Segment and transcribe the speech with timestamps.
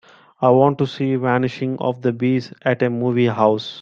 [0.41, 3.69] I want to see Vanishing of the Bees at a movie house.